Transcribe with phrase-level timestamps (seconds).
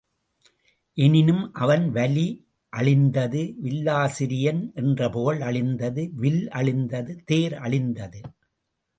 [0.97, 2.23] எனினும் அவன் வலி
[2.73, 8.21] அழிந்தது வில்லாசிரியன் என்ற புகழ் அழிந்தது வில் அழிந்தது தேர் அழிந்தது.